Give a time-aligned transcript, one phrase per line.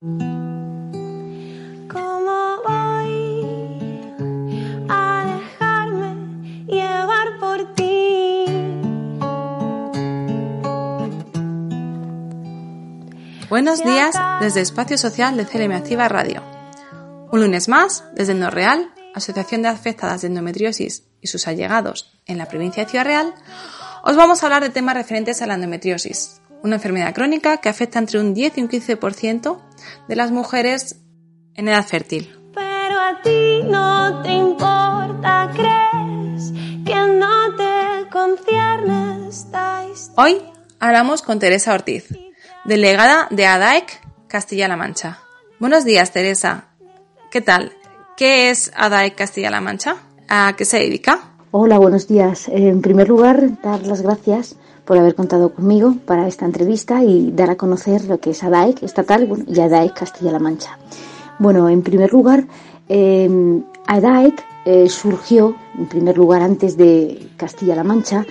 [0.00, 0.22] ¿Cómo
[2.64, 4.14] voy
[4.88, 6.14] a dejarme
[6.68, 8.44] llevar por ti?
[13.48, 16.44] Buenos días desde Espacio Social de CLM Activa Radio.
[17.32, 22.38] Un lunes más, desde el Real, Asociación de Afectadas de Endometriosis y sus allegados en
[22.38, 23.34] la provincia de Ciudad Real,
[24.04, 27.98] os vamos a hablar de temas referentes a la endometriosis, una enfermedad crónica que afecta
[27.98, 29.58] entre un 10 y un 15%
[30.08, 31.00] de las mujeres
[31.54, 32.38] en edad fértil.
[32.54, 36.52] Pero a ti no te importa, crees
[36.84, 40.14] que no te concierne esta historia.
[40.16, 40.42] Hoy
[40.80, 42.08] hablamos con Teresa Ortiz,
[42.64, 45.18] delegada de ADAEC Castilla-La Mancha.
[45.58, 46.66] Buenos días, Teresa.
[47.30, 47.72] ¿Qué tal?
[48.16, 49.96] ¿Qué es ADAEC Castilla-La Mancha?
[50.28, 51.34] ¿A qué se dedica?
[51.50, 52.48] Hola, buenos días.
[52.48, 54.56] En primer lugar, dar las gracias
[54.88, 58.82] por haber contado conmigo para esta entrevista y dar a conocer lo que es ADAEC
[58.82, 60.78] estatal bueno, y ADAEC Castilla-La Mancha.
[61.38, 62.46] Bueno, en primer lugar,
[62.88, 63.28] eh,
[63.86, 64.42] ADAEC
[64.88, 68.24] surgió, en primer lugar, antes de Castilla-La Mancha,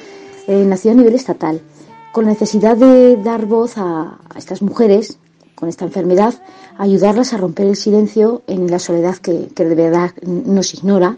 [0.48, 1.62] eh, nació a nivel estatal,
[2.12, 5.20] con la necesidad de dar voz a, a estas mujeres
[5.54, 6.34] con esta enfermedad,
[6.80, 11.18] ayudarlas a romper el silencio en la soledad que, que de verdad nos ignora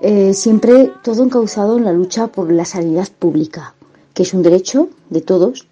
[0.00, 3.74] eh, siempre todo encauzado en la lucha por la sanidad pública,
[4.16, 5.68] que es un derecho de todos.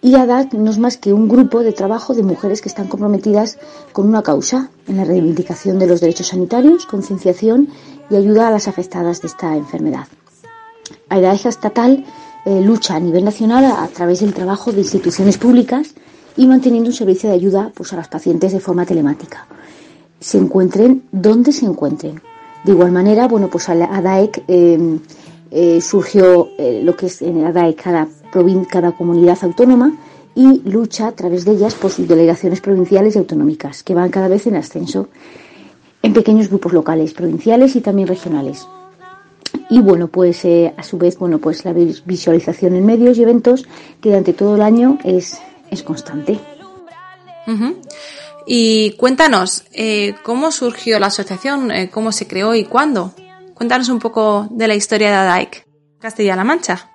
[0.00, 3.58] Y ADAC no es más que un grupo de trabajo de mujeres que están comprometidas
[3.92, 7.68] con una causa en la reivindicación de los derechos sanitarios, concienciación
[8.10, 10.06] y ayuda a las afectadas de esta enfermedad.
[11.08, 12.04] ADAEJA estatal
[12.44, 15.94] eh, lucha a nivel nacional a, a, través del trabajo de instituciones públicas
[16.36, 19.46] y manteniendo un servicio de ayuda pues, a las pacientes de forma telemática.
[20.20, 22.20] Se encuentren donde se encuentren,
[22.62, 24.98] de igual manera, bueno, pues ADAEC eh,
[25.56, 28.08] eh, surgió eh, lo que es en ADAEC cada,
[28.68, 29.96] cada comunidad autónoma
[30.34, 34.26] y lucha a través de ellas por sus delegaciones provinciales y autonómicas, que van cada
[34.26, 35.08] vez en ascenso
[36.02, 38.66] en pequeños grupos locales, provinciales y también regionales.
[39.70, 43.64] Y bueno, pues eh, a su vez, bueno, pues la visualización en medios y eventos
[44.00, 45.40] que durante todo el año es,
[45.70, 46.40] es constante.
[48.44, 51.70] Y cuéntanos, eh, ¿cómo surgió la asociación?
[51.92, 53.12] ¿Cómo se creó y cuándo?
[53.64, 55.66] Cuéntanos un poco de la historia de ADAIC
[55.98, 56.90] Castilla-La Mancha.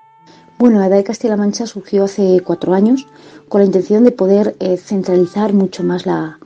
[0.60, 3.08] Bueno, ADAIC Castilla-La Mancha surgió hace cuatro años
[3.48, 6.38] con la intención de poder eh, centralizar mucho más la,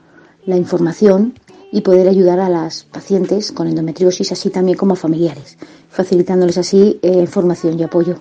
[0.46, 1.38] información
[1.70, 5.58] y poder ayudar a las pacientes con endometriosis, así también como a familiares,
[5.90, 8.20] facilitándoles así información y apoyo.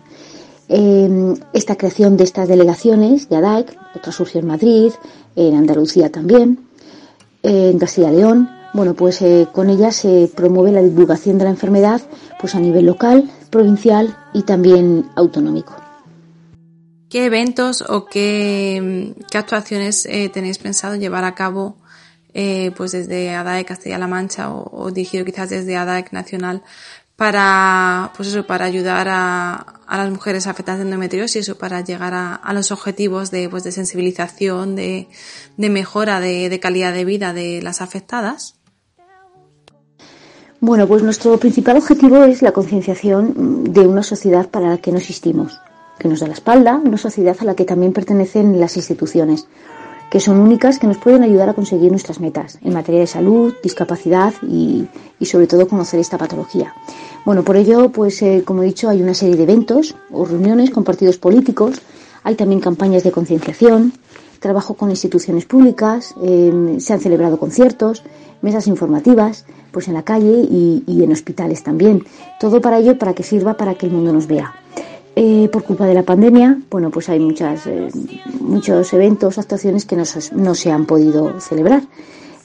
[0.67, 4.91] esta creación de estas delegaciones de ADAIC, otra surgió en Madrid,
[5.37, 6.67] en Andalucía también,
[7.43, 11.51] en Castilla y León, bueno, pues eh, con ella se promueve la divulgación de la
[11.51, 12.01] enfermedad
[12.39, 15.75] pues a nivel local, provincial y también autonómico.
[17.09, 21.77] ¿Qué eventos o qué, actuaciones eh, tenéis pensado llevar a cabo
[22.33, 26.63] eh, pues desde ADAEC Castilla-La Mancha o, o, dirigido quizás desde ADAEC Nacional
[27.15, 32.53] para pues eso para ayudar a, las mujeres afectadas de endometriosis o para llegar a,
[32.53, 35.07] los objetivos de pues de sensibilización de,
[35.57, 38.55] mejora de, calidad de vida de las afectadas
[40.63, 44.97] bueno pues nuestro principal objetivo es la concienciación de una sociedad para la que no
[44.97, 45.59] existimos
[45.99, 49.45] que nos da la espalda una sociedad a la que también pertenecen las instituciones
[50.09, 53.55] que son únicas que nos pueden ayudar a conseguir nuestras metas en materia de salud,
[53.61, 54.87] discapacidad y,
[55.19, 56.71] y sobre todo conocer esta patología.
[57.25, 60.69] Bueno, por ello, pues eh, como he dicho, hay una serie de eventos o reuniones
[60.69, 61.81] con partidos políticos,
[62.23, 63.93] hay también campañas de concienciación,
[64.39, 68.03] trabajo con instituciones públicas, eh, se han celebrado conciertos,
[68.43, 72.03] mesas informativas, pues en la calle y, en hospitales también.
[72.39, 74.53] Todo para ello, para que sirva para que el mundo nos vea.
[75.15, 77.87] Eh, por culpa de la pandemia, bueno, pues hay muchas, eh,
[78.39, 80.03] muchos eventos, actuaciones que no,
[80.35, 81.83] no, se han podido celebrar.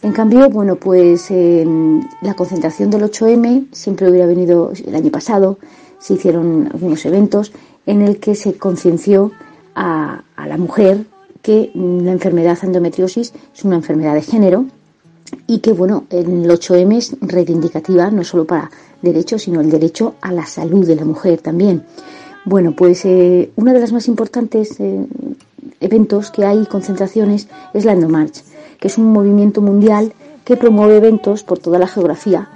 [0.03, 5.59] En cambio, bueno, pues la concentración del 8M siempre hubiera venido el año pasado,
[5.99, 7.53] se hicieron algunos eventos
[7.85, 9.29] en el que se conciencia
[9.75, 11.07] a, a, la mujer
[11.43, 14.67] que la enfermedad endometriosis es una enfermedad de género
[15.47, 18.71] y que, bueno, el 8M es reivindicativa no solo para
[19.03, 21.85] derechos, sino el derecho a la salud de la mujer también.
[22.45, 25.07] Bueno, pues eh, una de las más importantes eh,
[25.81, 28.43] eventos que hay, concentraciones, es la Endomarch,
[28.81, 30.13] que es un movimiento mundial
[30.45, 32.49] que promueve eventos por toda la geografía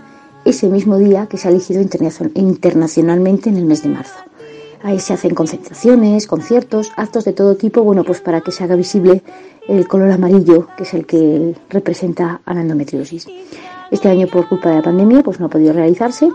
[0.44, 1.80] ese mismo día que se ha elegido
[2.34, 4.16] internacionalmente en el mes de marzo.
[4.82, 8.74] Ahí se hacen concentraciones, conciertos, actos de todo tipo, bueno, pues para que se haga
[8.74, 9.22] visible
[9.68, 13.26] el color amarillo, que es el que representa a la endometriosis.
[13.90, 16.28] Este año, por culpa de la pandemia, pues no ha podido realizarse,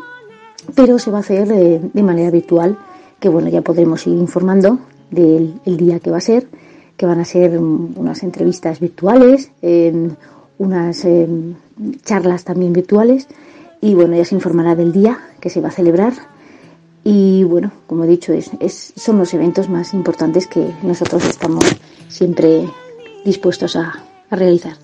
[0.75, 2.77] pero se va a hacer eh, de manera virtual
[3.19, 4.79] que bueno, ya podremos ir informando
[5.09, 6.47] del el día que va a ser,
[6.95, 10.09] que van a ser unas entrevistas virtuales, eh,
[10.57, 11.27] unas eh,
[12.03, 13.27] charlas también virtuales
[13.81, 16.13] y bueno, ya se informará del día que se va a celebrar
[17.03, 21.63] y bueno, como he dicho, es, son los eventos más importantes que nosotros estamos
[22.07, 22.68] siempre
[23.27, 24.75] dispuestos a, realizar.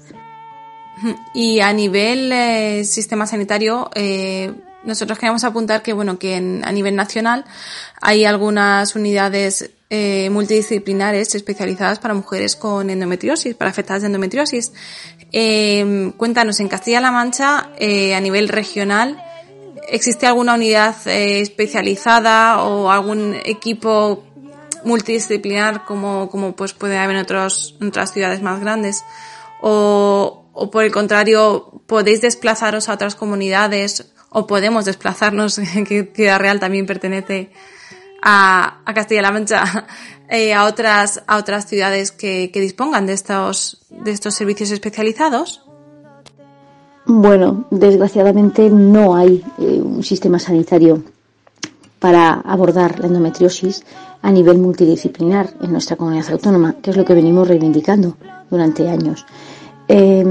[1.34, 4.54] Y a nivel eh, sistema sanitario, eh,
[4.84, 7.45] nosotros queremos apuntar que bueno que a nivel nacional
[8.01, 14.72] hay algunas unidades eh, multidisciplinares especializadas para mujeres con endometriosis, para afectadas de endometriosis.
[15.31, 19.22] Eh, cuéntanos, en Castilla-La Mancha, a nivel regional,
[19.90, 24.24] ¿existe alguna unidad especializada o algún equipo
[24.85, 29.03] multidisciplinar como, como pues puede haber en, otros, en otras ciudades más grandes?
[29.62, 36.39] O, o por el contrario, podéis desplazaros a otras comunidades o podemos desplazarnos, que Ciudad
[36.39, 37.51] Real también pertenece
[38.21, 39.85] a, a Castilla-La Mancha,
[40.30, 45.62] eh, a otras, a otras ciudades que, que, dispongan de estos, de estos servicios especializados?
[47.06, 51.03] Bueno, desgraciadamente no hay eh, un sistema sanitario
[52.00, 53.83] para abordar la endometriosis
[54.24, 58.16] a nivel multidisciplinar en nuestra comunidad autónoma, que es lo que venimos reivindicando
[58.50, 59.25] durante años.
[59.88, 60.24] Eh,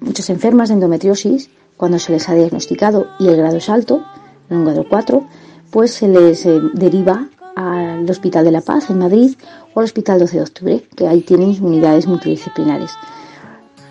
[0.00, 4.02] muchas enfermas de endometriosis cuando se les ha diagnosticado y el grado es alto,
[4.48, 5.24] en un grado 4,
[5.70, 9.36] pues se les eh, deriva al Hospital de la Paz en Madrid
[9.74, 12.92] o al Hospital 12 de Octubre, que ahí tienen unidades multidisciplinares.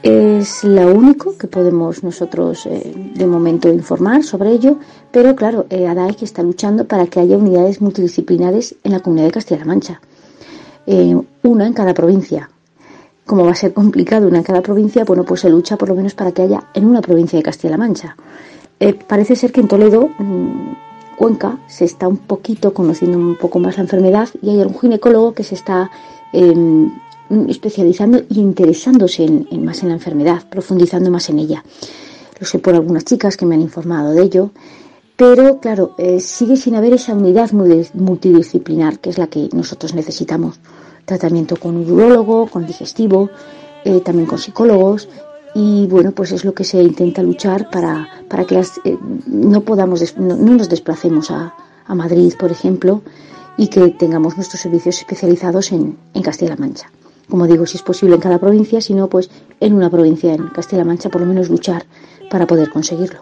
[0.06, 4.78] Es lo único que podemos nosotros eh, de momento informar sobre ello,
[5.12, 9.32] pero claro, eh, ADAEC está luchando para que haya unidades multidisciplinares en la comunidad de
[9.32, 10.00] Castilla-La Mancha,
[11.42, 12.48] una en cada provincia,
[13.26, 15.96] como va a ser complicado una en cada provincia, bueno, pues se lucha por lo
[15.96, 18.16] menos para que haya en una provincia de Castilla-La Mancha.
[18.80, 23.58] Eh, parece ser que en Toledo, mm, Cuenca, se está un poquito conociendo un poco
[23.58, 25.90] más la enfermedad y hay algún ginecólogo que se está
[26.32, 26.92] em,
[27.48, 31.64] especializando e interesándose en, más en la enfermedad, profundizando más en ella.
[32.40, 34.52] Lo sé por algunas chicas que me han informado de ello.
[35.16, 40.60] Pero claro, eh, sigue sin haber esa unidad multidisciplinar que es la que nosotros necesitamos
[41.06, 43.30] tratamiento con urologo, con digestivo,
[43.86, 45.08] eh, también con psicólogos
[45.54, 50.18] y bueno, pues es lo que se intenta luchar para, para que eh, no podamos,
[50.18, 51.56] no, nos desplacemos a,
[51.88, 53.02] a, Madrid, por ejemplo,
[53.56, 56.92] y que tengamos nuestros servicios especializados en, en Castilla-La Mancha.
[57.30, 59.30] Como digo, si es posible en cada provincia, si no, pues
[59.60, 61.86] en una provincia en Castilla-La Mancha, por lo menos luchar
[62.30, 63.22] para poder conseguirlo.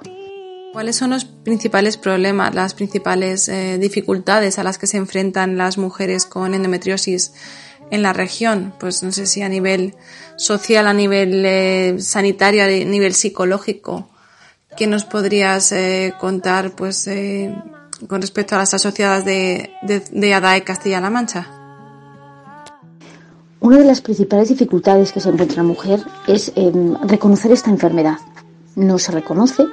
[0.74, 5.78] ¿Cuáles son los principales problemas, las principales eh, dificultades a las que se enfrentan las
[5.78, 7.34] mujeres con endometriosis
[7.92, 9.94] en la región, pues no sé si a nivel
[10.36, 14.10] social, a nivel eh, sanitario, a nivel psicológico,
[14.76, 17.08] ¿qué nos podrías eh, contar pues
[18.08, 19.70] con respecto a las asociadas de,
[20.34, 21.63] ADAE Castilla-La Mancha?
[23.64, 28.18] Una de las principales dificultades que se encuentra la mujer es em, reconocer esta enfermedad.
[28.76, 29.64] No se reconoce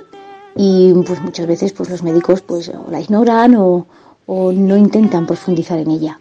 [0.55, 3.89] y pues muchas veces pues los médicos pues la ignoran o,
[4.27, 6.21] o no intentan profundizar en ella.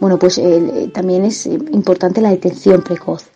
[0.00, 3.26] Bueno, pues eh, también es eh, importante la detención precoz.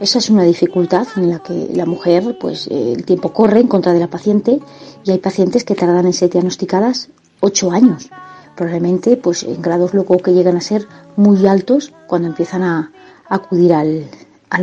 [0.00, 3.68] Esa es una dificultad en la que la mujer, pues eh, el tiempo corre en
[3.68, 4.58] contra de la paciente
[5.04, 8.10] y hay pacientes que tardan en ser diagnosticadas ocho años,
[8.56, 12.90] probablemente pues en grados luego que llegan a ser muy altos cuando empiezan a,
[13.28, 14.08] acudir al,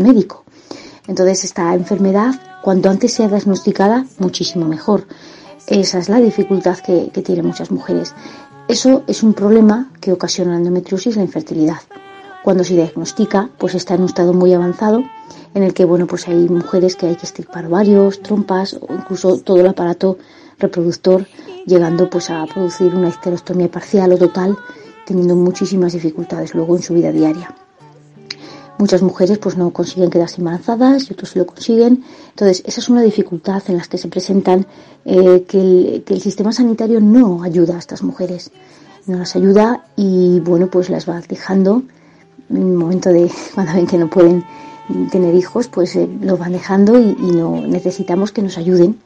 [0.02, 0.44] médico.
[1.08, 2.34] Entonces esta enfermedad,
[2.64, 5.08] cuanto antes sea diagnosticada, muchísimo mejor.
[5.68, 8.14] Esa es la dificultad que, que tienen muchas mujeres.
[8.68, 11.82] Eso es un problema que ocasiona la endometriosis, la infertilidad.
[12.44, 15.04] Cuando se diagnostica, pues está en un estado muy avanzado
[15.56, 19.40] en el que, bueno, pues hay mujeres que hay que estirpar varios, trompas o incluso
[19.40, 20.18] todo el aparato
[20.60, 21.26] reproductor,
[21.66, 24.58] llegando pues a producir una histerostomía parcial o total,
[25.06, 27.56] teniendo muchísimas dificultades luego en su vida diaria.
[28.78, 32.04] Muchas mujeres pues no consiguen quedarse embarazadas y otros sí lo consiguen.
[32.30, 34.68] Entonces, esa es una dificultad en las que se presentan
[35.06, 38.52] eh, que, el, sistema sanitario no ayuda a estas mujeres.
[39.08, 41.84] No las ayuda y bueno, pues las va dejando
[42.50, 44.44] en el momento de cuando ven que no pueden
[45.10, 49.00] tener hijos, pues eh, lo van dejando y, no necesitamos que nos ayuden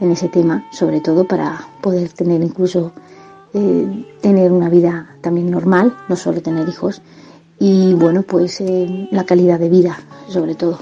[0.00, 2.92] en ese tema, sobre todo para poder tener incluso
[3.54, 7.02] eh, tener una vida también normal, no solo tener hijos
[7.58, 10.78] y bueno, pues eh, la calidad de vida sobre todo.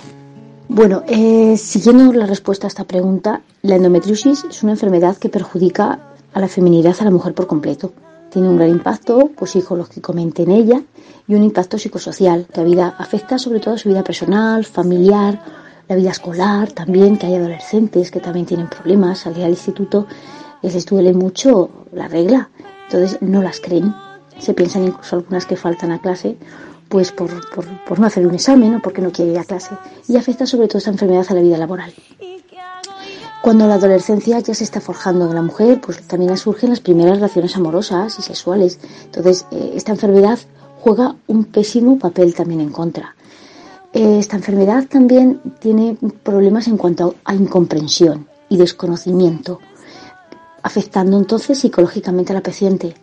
[0.69, 5.99] Bueno, eh, siguiendo la respuesta a esta pregunta, la endometriosis es una enfermedad que perjudica
[6.33, 7.93] a la feminidad a la mujer por completo.
[8.31, 10.81] Tiene un gran impacto pues, psicológicamente en ella
[11.27, 15.43] y un impacto psicosocial que a vida, afecta sobre todo a su vida personal, familiar,
[15.89, 20.07] la vida escolar también, que hay adolescentes que también tienen problemas, salir al instituto
[20.63, 22.51] les duele mucho la regla,
[22.85, 23.95] entonces no las creen.
[24.41, 26.37] Se piensan incluso algunas que faltan a clase
[26.89, 27.31] pues por,
[27.87, 29.77] por, no hacer un examen o porque no quiere ir a clase
[30.09, 31.95] y afecta sobre todo esta enfermedad a la vida laboral.
[33.43, 37.17] Cuando la adolescencia ya se está forjando en la mujer, pues también surgen las primeras
[37.17, 38.81] relaciones amorosas y sexuales.
[39.05, 40.39] Entonces, eh, esta enfermedad
[40.81, 43.15] juega un pésimo papel también en contra.
[43.93, 49.61] Eh, esta enfermedad también tiene problemas en cuanto a incomprensión y desconocimiento,
[50.63, 52.95] afectando entonces psicológicamente a la paciente,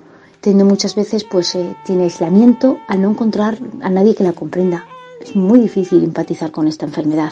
[0.42, 4.86] teniendo muchas veces pues eh, tiene aislamiento al no encontrar a nadie que la comprenda.
[5.22, 7.32] Es muy difícil empatizar con esta enfermedad.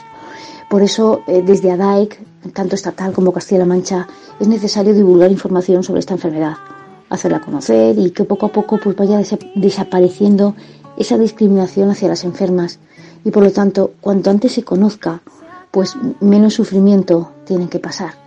[0.70, 2.20] Por eso, eh, desde ADAEC,
[2.54, 4.08] tanto estatal como Castilla-La Mancha,
[4.40, 6.56] es necesario divulgar información sobre esta enfermedad,
[7.10, 9.22] hacerla conocer y que poco a poco pues, vaya
[9.56, 10.56] desapareciendo
[10.98, 12.80] esa discriminación hacia las enfermas.
[13.24, 15.22] Y por lo tanto, cuanto antes se conozca,
[15.72, 18.25] pues menos sufrimiento tienen que pasar.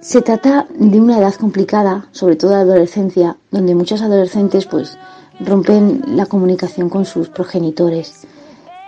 [0.00, 4.96] Se trata de una edad complicada, sobre todo la adolescencia, donde muchos adolescentes pues
[5.40, 8.24] rompen la comunicación con sus progenitores.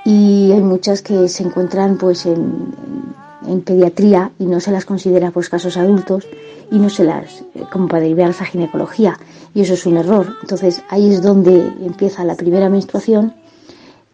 [0.04, 2.74] Y hay muchas que se encuentran pues en,
[3.64, 6.28] pediatría y no se las considera pues casos adultos
[6.70, 9.18] y no se las como para derivar a ginecología.
[9.52, 10.36] Y eso es un error.
[10.42, 13.34] Entonces ahí es donde empieza la primera menstruación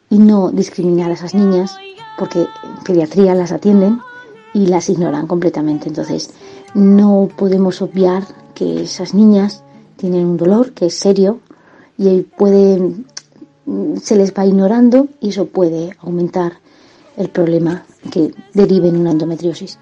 [0.08, 1.76] y no discriminar a esas niñas
[2.18, 4.00] porque en pediatría las atienden
[4.54, 5.88] y las ignoran completamente.
[5.88, 6.30] Entonces
[6.76, 9.64] no podemos obviar que esas niñas
[9.96, 11.40] tienen un dolor que es serio
[11.96, 12.92] y puede
[14.00, 16.60] se les va ignorando y eso puede aumentar
[17.16, 19.78] el problema que derive en una endometriosis.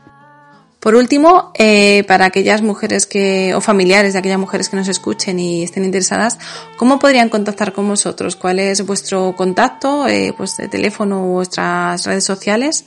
[0.79, 5.39] Por último, eh, para aquellas mujeres que, o familiares de aquellas mujeres que nos escuchen
[5.41, 6.39] y estén interesadas,
[6.77, 8.37] ¿cómo podrían contactar con vosotros?
[8.37, 12.85] ¿Cuál es vuestro contacto, eh, pues de teléfono o vuestras redes sociales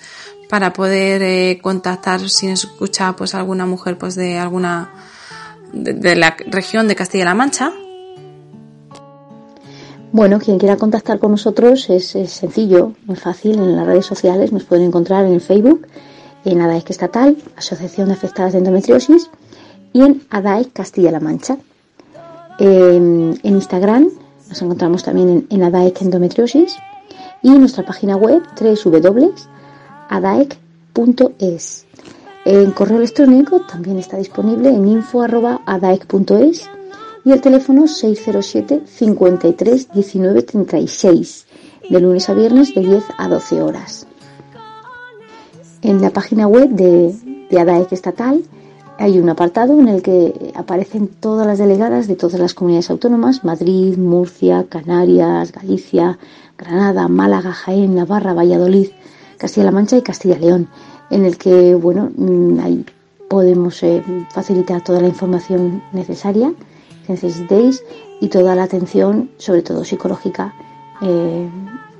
[0.49, 4.91] para poder eh, contactar si nos escucha pues alguna mujer pues de alguna
[5.73, 7.73] de la región de Castilla-La Mancha
[10.11, 13.59] bueno, quien quiera contactar con nosotros es, sencillo, muy fácil.
[13.59, 15.85] En las redes sociales nos pueden encontrar en el Facebook,
[16.45, 19.29] en ADAEC Estatal, Asociación de Afectadas de Endometriosis,
[19.91, 21.57] y en ADAEC Castilla-La Mancha.
[22.57, 24.09] en Instagram
[24.47, 26.77] nos encontramos también en, en Endometriosis
[27.43, 28.41] y en nuestra página web
[30.09, 31.85] www.adaec.es.
[32.45, 36.69] En correo electrónico también está disponible en info.adaec.es
[37.25, 41.45] y el teléfono 607 53 19 36,
[41.89, 44.07] de lunes a viernes de 10 a 12 horas.
[45.81, 47.13] En la página web de,
[47.49, 48.43] de ADAEC Estatal
[48.97, 53.43] hay un apartado en el que aparecen todas las delegadas de todas las comunidades autónomas,
[53.43, 56.17] Madrid, Murcia, Canarias, Galicia,
[56.57, 58.87] Granada, Málaga, Jaén, Navarra, Valladolid,
[59.37, 60.69] Castilla-La Mancha y Castilla-León,
[61.09, 62.85] en el que bueno, mm, ahí
[63.29, 66.53] podemos eh, facilitar toda la información necesaria
[67.09, 67.83] necesitéis
[68.19, 70.53] y toda la atención, sobre todo psicológica,
[71.01, 71.49] eh,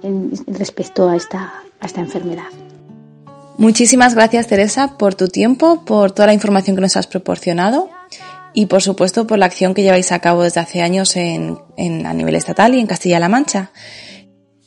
[0.03, 2.47] en, respecto a esta, a esta enfermedad.
[3.57, 7.89] Muchísimas gracias Teresa por tu tiempo, por toda la información que nos has proporcionado
[8.53, 11.57] y por supuesto por la acción que lleváis a cabo desde hace años en
[12.05, 13.71] a nivel estatal y en Castilla-La Mancha.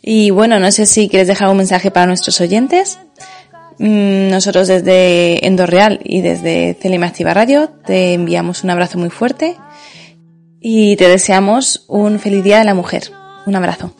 [0.03, 2.99] Y bueno, no sé si quieres dejar un mensaje para nuestros oyentes.
[3.79, 9.57] Mm, nosotros desde Endorreal y desde Celima Activa Radio te enviamos un abrazo muy fuerte
[10.61, 13.11] y te deseamos un feliz Día de la Mujer.
[13.47, 13.93] Un abrazo.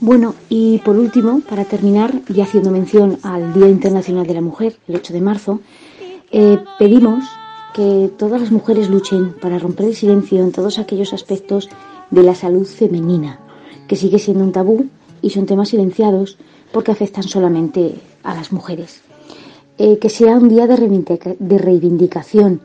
[0.00, 4.76] Bueno, y por último, para terminar, y haciendo mención al Día Internacional de la Mujer,
[4.86, 5.60] el 8 de marzo,
[6.30, 7.24] eh, pedimos
[7.74, 11.68] que todas las mujeres luchen para romper el silencio en todos aquellos aspectos
[12.10, 13.40] de la salud femenina,
[13.88, 14.86] que sigue siendo un tabú
[15.22, 16.38] y son temas silenciados
[16.72, 19.02] porque afectan solamente a las mujeres.
[19.78, 22.60] Eh, que sea un día de reivindicación.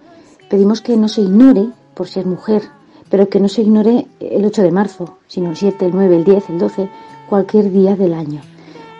[0.50, 2.64] Pedimos que no se ignore por ser mujer,
[3.10, 6.24] pero que no se ignore el 8 de marzo, sino el 7, el 9, el
[6.24, 6.90] 10, el 12,
[7.30, 8.42] cualquier día del año.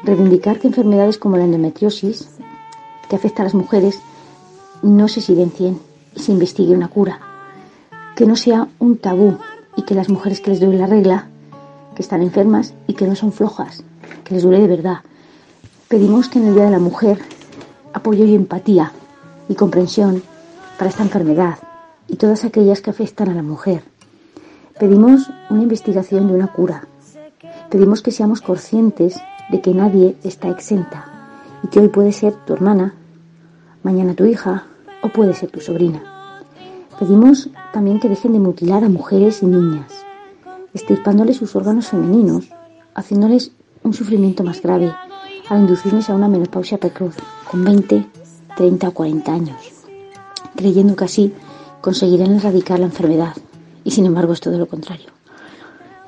[0.04, 2.30] Reivindicar que enfermedades como la endometriosis,
[3.10, 4.00] que afecta a las mujeres,
[4.84, 5.80] no se silencien
[6.16, 7.20] y se investigue una cura.
[8.16, 9.38] Que no sea un tabú
[9.76, 11.30] y que las mujeres que les duele la regla,
[11.96, 13.84] que están enfermas y que no son flojas,
[14.24, 14.98] que les duele de verdad.
[15.88, 17.20] Pedimos que en el Día de la Mujer
[17.94, 18.92] apoyo y empatía
[19.48, 20.24] y comprensión
[20.78, 21.58] para esta enfermedad,
[22.08, 23.84] y todas aquellas que afectan a la mujer.
[24.80, 26.88] Pedimos una investigación y una cura.
[27.70, 29.20] Pedimos que seamos conscientes
[29.50, 31.06] de que nadie está exenta
[31.64, 32.94] y que hoy puede ser tu hermana,
[33.84, 34.66] mañana tu hija
[35.02, 36.04] o puede ser tu sobrina.
[37.00, 40.03] Pedimos también que dejen de mutilar a mujeres y niñas,
[40.74, 42.50] estirpándoles sus órganos femeninos,
[42.96, 43.52] haciéndoles
[43.84, 44.94] un sufrimiento más grave
[45.50, 47.16] al inducirles a una menopausia precoz
[47.50, 48.06] con 20,
[48.56, 49.58] 30 o 40 años,
[50.56, 51.34] creyendo que así
[51.82, 53.36] conseguirán erradicar la enfermedad
[53.84, 55.10] y sin embargo es todo lo contrario.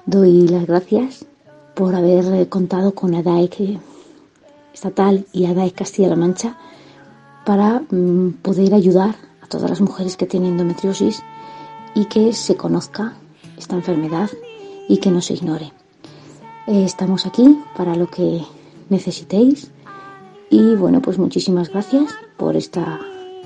[0.06, 1.26] Doy las gracias
[1.74, 3.80] por haber contado con ADAEC
[4.74, 6.58] estatal y ADAEC Castilla-La Mancha
[7.46, 11.22] para mm, poder ayudar a todas las mujeres que tienen endometriosis
[11.94, 13.14] y que se conozca
[13.58, 14.30] esta enfermedad
[14.88, 15.72] y que no se ignore.
[16.68, 18.42] Eh, estamos aquí para lo que
[18.90, 19.72] necesitéis
[20.50, 23.00] y bueno, pues muchísimas gracias por esta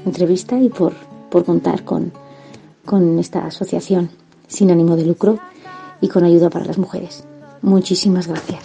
[0.06, 0.94] entrevista y por,
[1.30, 2.12] por contar con,
[2.86, 4.10] con esta asociación
[4.48, 5.40] sin ánimo de lucro
[6.02, 7.24] y con ayuda para las mujeres.
[7.62, 8.64] Muchísimas gracias.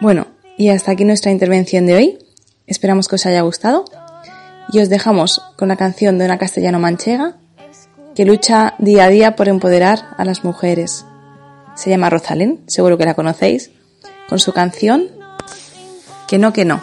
[0.00, 0.26] Bueno,
[0.58, 2.18] y hasta aquí nuestra intervención de hoy.
[2.66, 3.84] Esperamos que os haya gustado.
[4.72, 7.36] Y os dejamos con la canción de una castellano manchega
[8.16, 11.04] que lucha día a día por empoderar a las mujeres.
[11.76, 13.70] Se llama Rosalén, seguro que la conocéis,
[14.28, 15.10] con su canción
[16.26, 16.80] Que no, que no.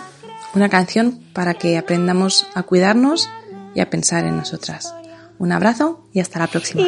[0.55, 3.29] Una canción para que aprendamos a cuidarnos
[3.75, 4.93] y a pensar en nosotras.
[5.39, 6.83] Un abrazo y hasta la próxima.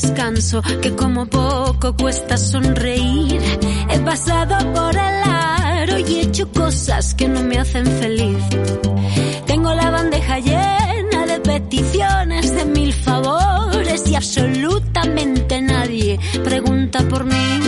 [0.00, 3.40] Descanso, que como poco cuesta sonreír.
[3.90, 8.38] He pasado por el aro y he hecho cosas que no me hacen feliz.
[9.46, 17.60] Tengo la bandeja llena de peticiones, de mil favores y absolutamente nadie pregunta por mí.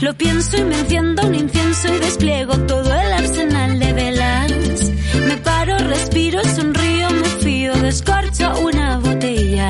[0.00, 4.52] Lo pienso y me enciendo un incienso y despliego todo el arsenal de velas.
[5.26, 9.68] Me paro, respiro, sonrío, me fío, descorcho una botella.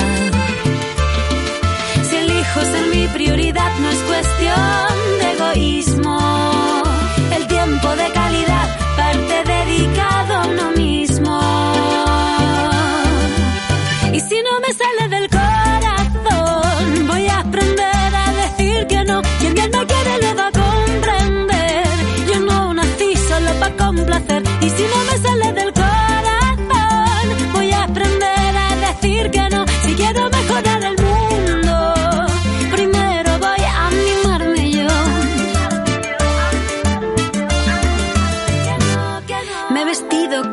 [3.32, 4.89] Prioridad no es cuestión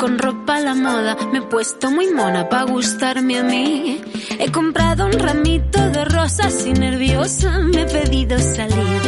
[0.07, 3.99] con ropa a la moda, me he puesto muy mona para gustarme a mí.
[4.39, 9.01] He comprado un ramito de rosas y nerviosa me he pedido salir.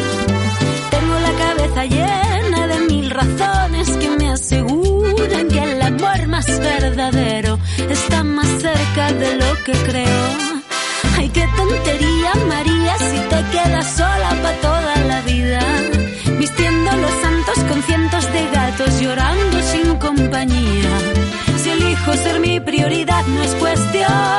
[0.93, 7.57] Tengo la cabeza llena de mil razones que me aseguran que el amor más verdadero
[7.89, 10.25] está más cerca de lo que creo.
[11.17, 15.61] Ay, qué tontería, María, si te quedas sola para toda la vida.
[16.37, 20.88] Vistiendo los santos con cientos de gatos llorando sin compañía.
[22.17, 24.38] Ser mi prioridad no es cuestión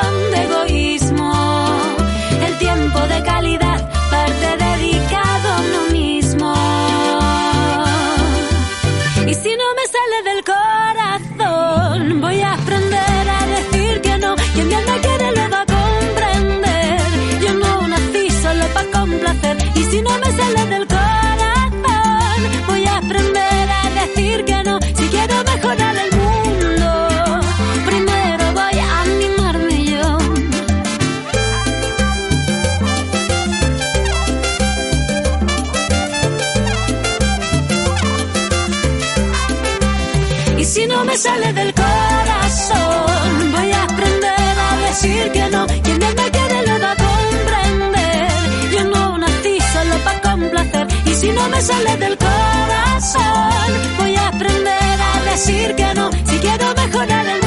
[41.11, 43.51] me sale del corazón.
[43.51, 45.67] Voy a aprender a decir que no.
[45.83, 48.71] Quien bien me quiere lo va a comprender.
[48.71, 50.87] Yo no nací solo para complacer.
[51.05, 56.09] Y si no me sale del corazón, voy a aprender a decir que no.
[56.29, 57.40] Si quiero mejorar el